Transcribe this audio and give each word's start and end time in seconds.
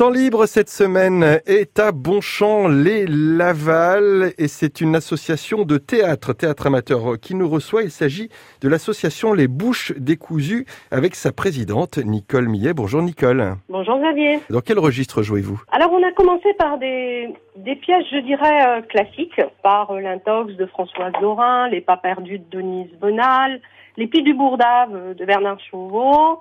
Temps 0.00 0.08
libre 0.08 0.46
cette 0.46 0.70
semaine 0.70 1.42
est 1.46 1.78
à 1.78 1.92
Bonchamp 1.92 2.68
les 2.68 3.04
Laval 3.06 4.32
et 4.38 4.48
c'est 4.48 4.80
une 4.80 4.96
association 4.96 5.66
de 5.66 5.76
théâtre, 5.76 6.32
théâtre 6.32 6.68
amateur 6.68 7.20
qui 7.20 7.34
nous 7.34 7.46
reçoit. 7.46 7.82
Il 7.82 7.90
s'agit 7.90 8.30
de 8.62 8.68
l'association 8.70 9.34
Les 9.34 9.46
Bouches 9.46 9.92
décousues 9.98 10.64
avec 10.90 11.14
sa 11.14 11.32
présidente 11.32 11.98
Nicole 11.98 12.48
Millet. 12.48 12.72
Bonjour 12.72 13.02
Nicole. 13.02 13.56
Bonjour 13.68 13.98
Xavier. 13.98 14.40
Dans 14.48 14.62
quel 14.62 14.78
registre 14.78 15.22
jouez-vous? 15.22 15.60
Alors 15.70 15.92
on 15.92 16.02
a 16.02 16.12
commencé 16.12 16.48
par 16.54 16.78
des, 16.78 17.28
des 17.56 17.76
pièces, 17.76 18.06
je 18.10 18.20
dirais, 18.20 18.68
euh, 18.68 18.80
classiques, 18.80 19.42
par 19.62 19.90
euh, 19.90 20.00
l'intox 20.00 20.54
de 20.54 20.64
Françoise 20.64 21.12
Dorin, 21.20 21.68
Les 21.68 21.82
pas 21.82 21.98
perdus 21.98 22.38
de 22.38 22.44
Denise 22.50 22.90
Bonal, 22.98 23.60
Les 23.98 24.06
pieds 24.06 24.22
du 24.22 24.32
Bourdave 24.32 24.94
euh, 24.94 25.12
de 25.12 25.26
Bernard 25.26 25.60
Chauveau, 25.70 26.40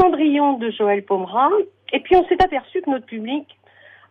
Cendrillon 0.00 0.54
de 0.54 0.70
Joël 0.70 1.04
Pomerin. 1.04 1.50
Et 1.92 2.00
puis 2.00 2.16
on 2.16 2.26
s'est 2.26 2.42
aperçu 2.42 2.80
que 2.82 2.90
notre 2.90 3.06
public 3.06 3.46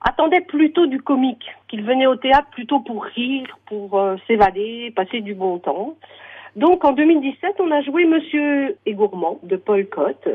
attendait 0.01 0.41
plutôt 0.41 0.87
du 0.87 1.01
comique, 1.01 1.45
qu'il 1.67 1.83
venait 1.83 2.07
au 2.07 2.15
théâtre 2.15 2.49
plutôt 2.51 2.79
pour 2.79 3.03
rire, 3.03 3.57
pour 3.67 3.99
euh, 3.99 4.15
s'évader, 4.27 4.91
passer 4.95 5.21
du 5.21 5.35
bon 5.35 5.59
temps. 5.59 5.95
Donc 6.55 6.83
en 6.83 6.91
2017, 6.91 7.55
on 7.59 7.71
a 7.71 7.81
joué 7.81 8.05
Monsieur 8.05 8.77
et 8.85 8.93
Gourmand 8.93 9.39
de 9.43 9.55
Paul 9.55 9.87
Cotte 9.87 10.27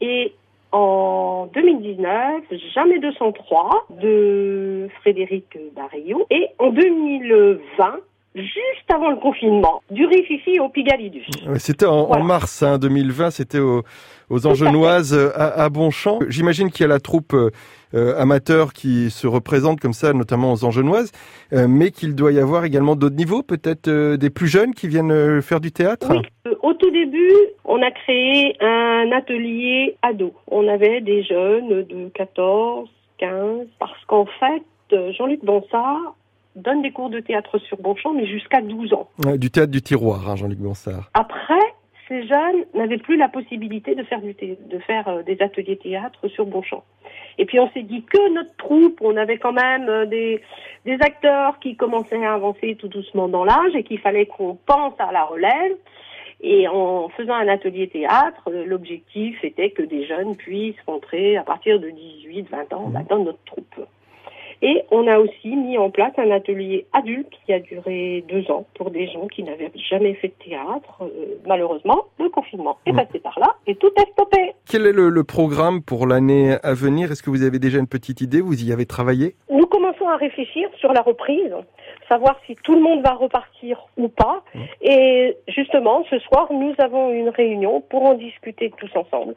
et 0.00 0.34
en 0.72 1.48
2019, 1.54 2.42
Jamais 2.74 2.98
203 2.98 3.86
de 3.90 4.88
Frédéric 5.00 5.56
Barillot 5.74 6.26
et 6.30 6.48
en 6.58 6.70
2020, 6.70 8.00
juste 8.36 8.90
avant 8.92 9.10
le 9.10 9.16
confinement, 9.16 9.82
du 9.90 10.06
Rififi 10.06 10.60
au 10.60 10.68
Pigalidus. 10.68 11.26
C'était 11.56 11.86
en, 11.86 12.10
en, 12.10 12.22
mars 12.22 12.62
hein, 12.62 12.78
2020, 12.78 13.30
c'était 13.30 13.58
au, 13.58 13.82
aux 14.30 14.46
Angenoises 14.46 15.14
à, 15.34 15.64
à, 15.64 15.68
Bonchamp. 15.68 16.20
J'imagine 16.28 16.70
qu'il 16.70 16.82
y 16.82 16.84
a 16.84 16.88
la 16.88 17.00
troupe 17.00 17.34
euh, 17.94 18.14
amateur 18.18 18.72
qui 18.72 19.10
se 19.10 19.26
représente 19.26 19.80
comme 19.80 19.92
ça, 19.92 20.12
notamment 20.12 20.52
aux 20.52 20.64
Angenoises, 20.64 21.12
euh, 21.52 21.66
mais 21.68 21.90
qu'il 21.90 22.14
doit 22.14 22.32
y 22.32 22.38
avoir 22.38 22.64
également 22.64 22.96
d'autres 22.96 23.16
niveaux, 23.16 23.42
peut-être 23.42 23.88
euh, 23.88 24.16
des 24.16 24.30
plus 24.30 24.48
jeunes 24.48 24.74
qui 24.74 24.88
viennent 24.88 25.12
euh, 25.12 25.40
faire 25.40 25.60
du 25.60 25.72
théâtre 25.72 26.08
oui. 26.10 26.52
Au 26.62 26.74
tout 26.74 26.90
début, 26.90 27.32
on 27.64 27.80
a 27.82 27.90
créé 27.90 28.56
un 28.60 29.10
atelier 29.12 29.96
ado. 30.02 30.32
On 30.48 30.68
avait 30.68 31.00
des 31.00 31.22
jeunes 31.22 31.84
de 31.84 32.08
14, 32.14 32.88
15, 33.18 33.66
parce 33.78 34.04
qu'en 34.06 34.26
fait, 34.26 34.62
Jean-Luc 35.12 35.44
Bonsard 35.44 36.14
donne 36.56 36.82
des 36.82 36.90
cours 36.90 37.10
de 37.10 37.20
théâtre 37.20 37.58
sur 37.58 37.76
Bonchamp, 37.76 38.14
mais 38.14 38.26
jusqu'à 38.26 38.60
12 38.60 38.92
ans. 38.94 39.08
Ouais, 39.24 39.38
du 39.38 39.50
théâtre 39.50 39.70
du 39.70 39.82
tiroir, 39.82 40.28
hein, 40.28 40.36
Jean-Luc 40.36 40.58
Bonsard. 40.58 41.10
Après, 41.14 41.54
ces 42.08 42.26
jeunes 42.26 42.64
n'avaient 42.74 42.98
plus 42.98 43.16
la 43.16 43.28
possibilité 43.28 43.94
de 43.94 44.02
faire, 44.04 44.20
du 44.20 44.34
de 44.34 44.78
faire 44.80 45.08
euh, 45.08 45.22
des 45.22 45.40
ateliers 45.40 45.76
théâtre 45.76 46.28
sur 46.28 46.46
Bonchamp. 46.46 46.84
Et 47.38 47.44
puis 47.44 47.60
on 47.60 47.70
s'est 47.70 47.82
dit 47.82 48.02
que 48.02 48.32
notre 48.32 48.54
troupe, 48.56 49.00
on 49.02 49.16
avait 49.16 49.38
quand 49.38 49.52
même 49.52 49.88
euh, 49.88 50.06
des, 50.06 50.40
des 50.84 50.94
acteurs 50.94 51.58
qui 51.58 51.76
commençaient 51.76 52.24
à 52.24 52.34
avancer 52.34 52.76
tout 52.76 52.88
doucement 52.88 53.28
dans 53.28 53.44
l'âge 53.44 53.74
et 53.74 53.82
qu'il 53.82 53.98
fallait 53.98 54.26
qu'on 54.26 54.56
pense 54.66 54.94
à 54.98 55.12
la 55.12 55.24
relève. 55.24 55.76
Et 56.42 56.68
en 56.68 57.08
faisant 57.08 57.32
un 57.32 57.48
atelier 57.48 57.88
théâtre, 57.88 58.42
euh, 58.48 58.64
l'objectif 58.66 59.42
était 59.42 59.70
que 59.70 59.82
des 59.82 60.06
jeunes 60.06 60.36
puissent 60.36 60.80
rentrer 60.86 61.36
à 61.36 61.42
partir 61.42 61.80
de 61.80 61.90
18, 61.90 62.48
20 62.50 62.72
ans 62.74 62.88
mmh. 62.88 63.04
dans 63.08 63.24
notre 63.24 63.42
troupe. 63.44 63.85
Et 64.62 64.82
on 64.90 65.06
a 65.06 65.18
aussi 65.18 65.54
mis 65.54 65.76
en 65.78 65.90
place 65.90 66.12
un 66.18 66.30
atelier 66.30 66.86
adulte 66.92 67.32
qui 67.44 67.52
a 67.52 67.60
duré 67.60 68.24
deux 68.28 68.50
ans 68.50 68.66
pour 68.74 68.90
des 68.90 69.06
gens 69.08 69.26
qui 69.26 69.42
n'avaient 69.42 69.70
jamais 69.90 70.14
fait 70.14 70.28
de 70.28 70.44
théâtre. 70.44 71.02
Euh, 71.02 71.38
malheureusement, 71.46 72.04
le 72.18 72.28
confinement 72.28 72.78
est 72.86 72.92
passé 72.92 73.18
par 73.18 73.38
là 73.38 73.54
et 73.66 73.74
tout 73.74 73.90
est 73.96 74.10
stoppé. 74.12 74.52
Quel 74.68 74.86
est 74.86 74.92
le, 74.92 75.10
le 75.10 75.24
programme 75.24 75.82
pour 75.82 76.06
l'année 76.06 76.56
à 76.62 76.74
venir? 76.74 77.12
Est-ce 77.12 77.22
que 77.22 77.30
vous 77.30 77.42
avez 77.42 77.58
déjà 77.58 77.78
une 77.78 77.86
petite 77.86 78.20
idée? 78.20 78.40
Vous 78.40 78.64
y 78.64 78.72
avez 78.72 78.86
travaillé? 78.86 79.36
À 80.08 80.16
réfléchir 80.16 80.68
sur 80.78 80.92
la 80.92 81.02
reprise, 81.02 81.52
savoir 82.08 82.38
si 82.46 82.54
tout 82.62 82.74
le 82.74 82.80
monde 82.80 83.02
va 83.02 83.14
repartir 83.14 83.86
ou 83.96 84.08
pas. 84.08 84.42
Mmh. 84.54 84.60
Et 84.82 85.36
justement, 85.48 86.04
ce 86.08 86.18
soir, 86.20 86.46
nous 86.52 86.74
avons 86.78 87.10
une 87.10 87.28
réunion 87.28 87.80
pour 87.80 88.04
en 88.04 88.14
discuter 88.14 88.72
tous 88.78 88.90
ensemble 88.96 89.34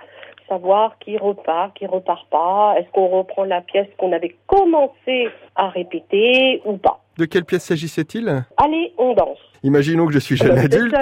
savoir 0.50 0.98
qui 1.00 1.18
repart, 1.18 1.74
qui 1.78 1.86
repart 1.86 2.28
pas. 2.30 2.76
Est-ce 2.78 2.90
qu'on 2.92 3.08
reprend 3.08 3.46
la 3.46 3.62
pièce 3.62 3.88
qu'on 3.98 4.12
avait 4.12 4.36
commencé 4.48 5.30
à 5.56 5.70
répéter 5.70 6.62
ou 6.66 6.78
pas 6.78 7.02
De 7.18 7.26
quelle 7.26 7.46
pièce 7.46 7.66
s'agissait-il? 7.66 8.44
Allez, 8.58 8.94
on 8.98 9.14
danse. 9.14 9.38
Imaginons 9.64 10.08
que 10.08 10.14
je 10.14 10.20
suis 10.20 10.38
jeune 10.38 10.58
adulte. 10.58 10.96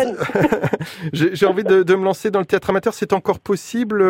J'ai 1.14 1.46
envie 1.46 1.64
de, 1.64 1.84
de, 1.84 1.96
me 1.96 2.04
lancer 2.04 2.30
dans 2.30 2.40
le 2.40 2.46
théâtre 2.46 2.70
amateur. 2.72 2.94
C'est 2.94 3.14
encore 3.14 3.40
possible? 3.40 4.04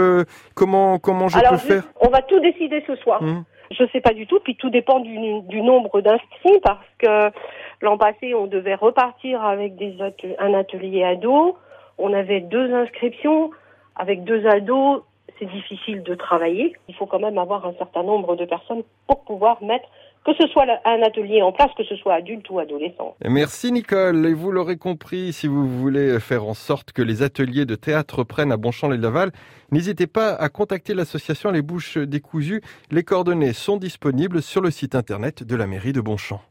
Comment 0.56 1.00
comment 1.00 1.28
je 1.28 1.38
Alors, 1.38 1.52
peux 1.52 1.58
faire? 1.58 1.84
On 2.02 2.10
va 2.10 2.22
tout 2.22 2.40
décider 2.40 2.84
ce 2.88 2.96
soir. 2.96 3.22
Mmh. 3.22 3.44
Je 3.72 3.84
sais 3.92 4.02
pas 4.02 4.14
du 4.14 4.28
tout, 4.28 4.40
puis 4.40 4.56
tout 4.56 4.70
dépend 4.70 5.00
du, 5.00 5.62
nombre 5.62 6.02
d'inscrits 6.02 6.60
parce 6.64 6.86
que 7.00 7.32
l'an 7.82 7.98
passé 7.98 8.34
on 8.34 8.48
devait 8.48 8.76
repartir 8.76 9.44
avec 9.44 9.74
un 10.40 10.54
atelier 10.54 11.04
ado. 11.04 11.58
On 11.98 12.14
avait 12.14 12.42
deux 12.42 12.74
inscriptions 12.74 13.52
avec 13.96 14.24
deux 14.24 14.46
ados 14.48 15.02
c'est 15.40 15.46
difficile 15.46 16.04
de 16.04 16.16
travailler. 16.16 16.74
Il 16.88 16.96
faut 16.96 17.06
quand 17.06 17.20
même 17.20 17.38
avoir 17.38 17.66
un 17.66 17.74
certain 17.74 18.04
nombre 18.04 18.36
de 18.36 18.46
personnes 18.46 18.84
pour 19.08 19.24
pouvoir 19.24 19.62
mettre 19.64 19.88
que 20.28 20.34
ce 20.38 20.48
soit 20.50 20.66
un 20.84 21.02
atelier 21.04 21.42
en 21.42 21.54
place, 21.54 21.72
que 21.78 21.86
ce 21.86 21.96
soit 21.96 22.16
adulte 22.16 22.50
ou 22.50 22.60
adolescent. 22.60 23.16
Merci 23.26 23.72
Nicole. 23.72 24.26
Et 24.26 24.34
vous 24.34 24.52
l'aurez 24.52 24.76
compris, 24.76 25.32
si 25.32 25.48
vous 25.48 25.66
voulez 25.66 26.20
faire 26.20 26.44
en 26.44 26.54
sorte 26.54 26.92
que 26.92 27.02
les 27.02 27.24
ateliers 27.24 27.66
de 27.66 27.76
théâtre 27.76 28.26
prennent 28.26 28.52
à 28.52 28.58
Bonchamp-les-Laval, 28.58 29.32
n'hésitez 29.72 30.06
pas 30.06 30.34
à 30.34 30.50
contacter 30.50 30.94
l'association 30.94 31.50
Les 31.52 31.62
Bouches 31.62 31.98
Décousues. 31.98 32.62
Les 32.92 33.04
coordonnées 33.04 33.54
sont 33.54 33.78
disponibles 33.78 34.42
sur 34.42 34.60
le 34.60 34.70
site 34.70 34.96
internet 34.96 35.44
de 35.44 35.56
la 35.56 35.66
mairie 35.66 35.94
de 35.94 36.02
Bonchamp. 36.02 36.42